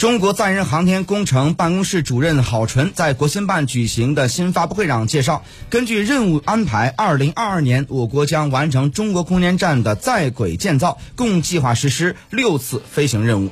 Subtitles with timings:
[0.00, 13.50] 中国载人航天工程办公室主任郝纯在国新办举行的新发布会上介绍根据任务安排二零二二年我国将完成中国空间站的在轨建造共计划实施六次飞行任务。